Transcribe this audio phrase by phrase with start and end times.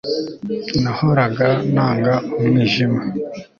[0.83, 3.01] Nahoraga nanga umwijima